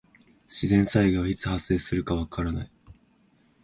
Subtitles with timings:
[0.49, 2.71] 自然災害はいつ発生するかわからない。